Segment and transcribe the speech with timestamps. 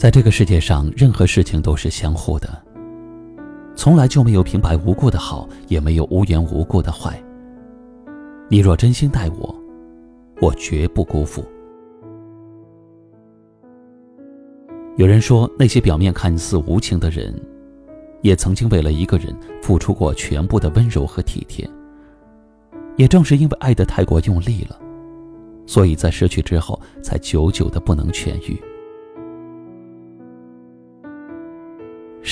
[0.00, 2.48] 在这个世界上，任何事情都是相互的，
[3.76, 7.22] 从来就没有平白无故的好，也没有无缘无故的坏。
[8.48, 9.54] 你若真心待我，
[10.40, 11.44] 我绝不辜负。
[14.96, 17.38] 有人说，那些表面看似无情的人，
[18.22, 21.68] 也曾经为了一个人付出过全部的温柔和体贴。
[22.96, 24.80] 也正是因为爱的太过用力了，
[25.66, 28.58] 所以在失去之后，才久久的不能痊愈。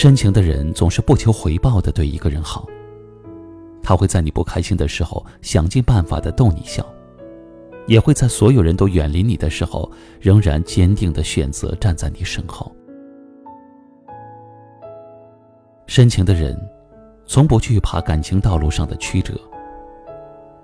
[0.00, 2.68] 深情的人总是不求回报的对一个人好，
[3.82, 6.86] 他会在你不开心的时候想尽办法的逗你笑，
[7.88, 12.70] 也会在所有人都远离你的时候，仍然坚定的选择站在你身后。
[15.88, 16.56] 深情的人，
[17.26, 19.34] 从不惧怕感情道路上的曲折。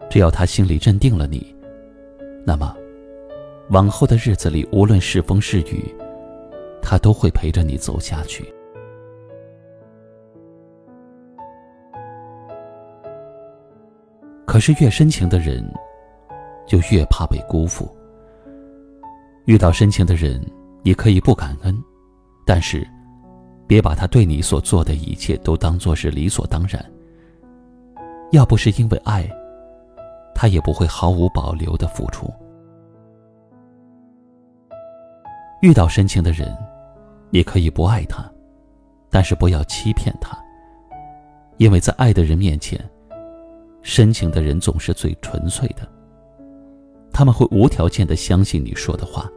[0.08, 1.52] 只要他心里认定了你，
[2.46, 2.72] 那么，
[3.70, 5.92] 往后的日子里，无论是风是雨，
[6.80, 8.53] 他都会陪着你走下去。
[14.54, 15.68] 可是越深情的人，
[16.64, 17.92] 就越怕被辜负。
[19.46, 20.40] 遇到深情的人，
[20.84, 21.76] 你可以不感恩，
[22.46, 22.88] 但是，
[23.66, 26.80] 别把他对你所做的一切都当作是理所当然。
[28.30, 29.28] 要不是因为爱，
[30.36, 32.32] 他也不会毫无保留的付出。
[35.62, 36.56] 遇到深情的人，
[37.28, 38.24] 你可以不爱他，
[39.10, 40.38] 但是不要欺骗他，
[41.56, 42.80] 因为在爱的人面前。
[43.84, 45.86] 深情的人总是最纯粹的，
[47.12, 49.30] 他们会无条件的相信你说的话。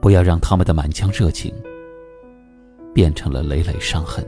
[0.00, 1.52] 不要让他们的满腔热情
[2.94, 4.24] 变成了累累伤痕。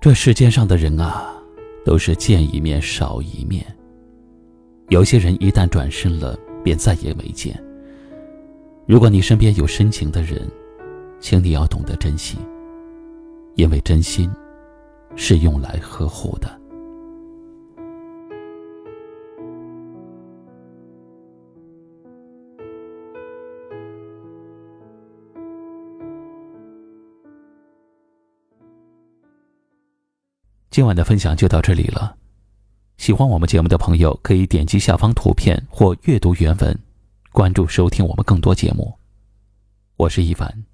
[0.00, 1.32] 这世间上的人啊，
[1.84, 3.64] 都是见一面少一面。
[4.88, 7.58] 有些人一旦转身了，便再也没见。
[8.86, 10.46] 如果你身边有深情的人，
[11.20, 12.36] 请你要懂得珍惜。
[13.54, 14.30] 因为真心
[15.16, 16.60] 是用来呵护的。
[30.70, 32.16] 今晚的分享就到这里了。
[32.96, 36.78] 喜欢我们节目的朋友，可以点击下方图片或阅读原文，
[37.30, 38.96] 关注收听我们更多节目。
[39.96, 40.64] 我是一凡，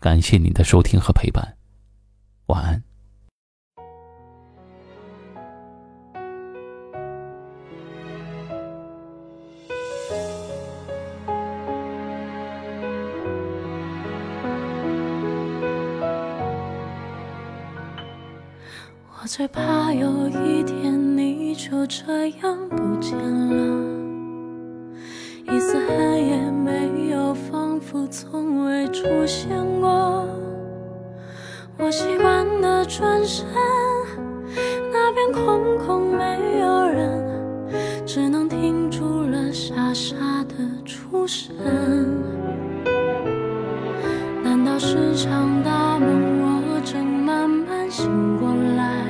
[0.00, 1.57] 感谢您的收听和陪伴。
[2.48, 2.82] 晚安。
[19.20, 23.84] 我最怕有一天你就这样不见了，
[25.52, 29.48] 一丝痕也没有，仿佛从未出现
[29.80, 30.26] 过。
[31.80, 33.46] 我习惯的转身，
[34.92, 37.24] 那边空空没有人，
[38.04, 40.16] 只能停住了傻傻
[40.48, 41.54] 的出神。
[44.42, 49.04] 难道是场大梦，我正慢慢醒过来？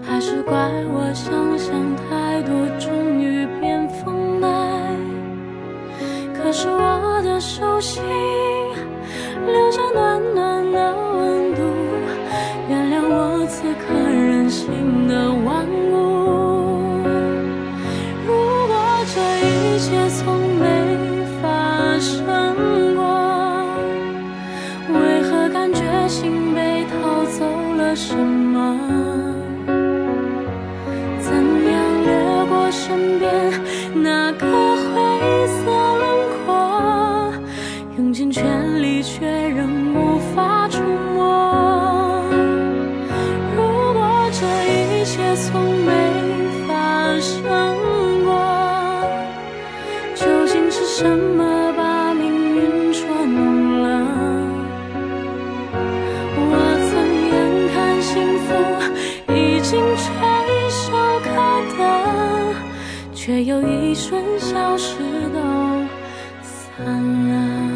[0.00, 0.54] 还是怪
[0.94, 4.96] 我想象太多，终于变疯来？
[6.32, 8.00] 可是我的手心
[9.46, 10.09] 留着暖
[32.90, 33.30] 身边
[34.02, 34.59] 那个
[63.30, 64.98] 却又一瞬消失
[65.32, 65.38] 都
[66.42, 66.84] 散
[67.28, 67.69] 了。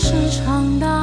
[0.00, 0.97] 是长大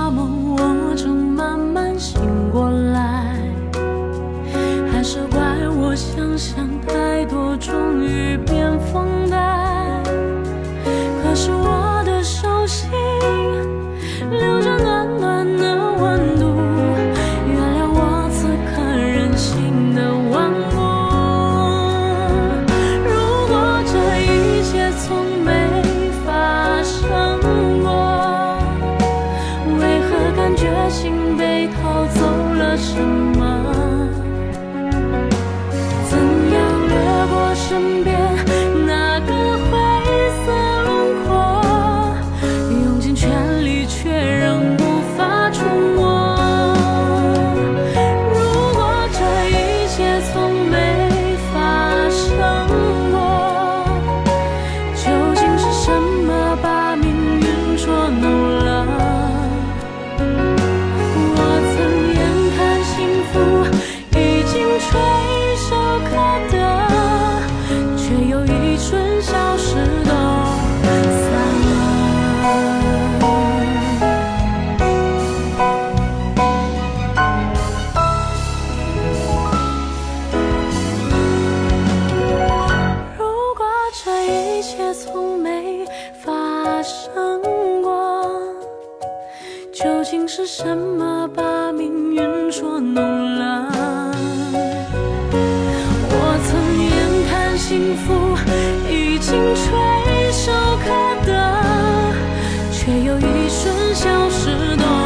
[90.18, 91.28] 竟是什么？
[91.36, 93.68] 把命运捉弄了。
[96.10, 96.16] 我
[96.46, 96.56] 曾
[96.88, 96.96] 眼
[97.28, 98.08] 看幸福
[98.90, 100.54] 已经垂手
[100.86, 100.86] 可
[101.26, 101.30] 得，
[102.72, 104.78] 却又一瞬消失。
[104.78, 105.05] 多。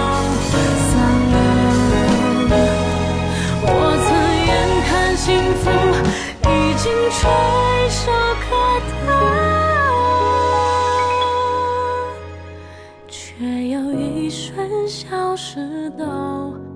[14.90, 16.69] 消失都